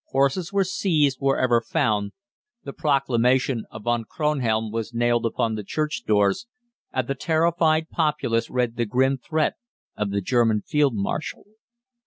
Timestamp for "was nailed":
4.71-5.27